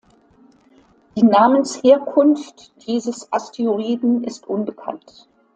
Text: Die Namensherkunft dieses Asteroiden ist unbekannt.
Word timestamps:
Die 1.15 1.21
Namensherkunft 1.21 2.87
dieses 2.87 3.31
Asteroiden 3.31 4.23
ist 4.23 4.47
unbekannt. 4.47 5.29